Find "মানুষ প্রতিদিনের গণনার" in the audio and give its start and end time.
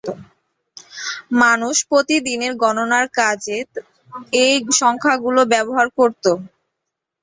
1.41-3.05